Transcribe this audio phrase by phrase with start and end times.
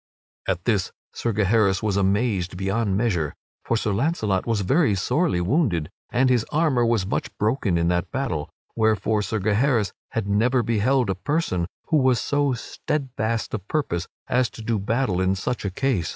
[0.47, 5.91] At this Sir Gaheris was amazed beyond measure, for Sir Launcelot was very sorely wounded,
[6.09, 11.11] and his armor was much broken in that battle, wherefore Sir Gaheris had never beheld
[11.11, 15.69] a person who was so steadfast of purpose as to do battle in such a
[15.69, 16.09] case.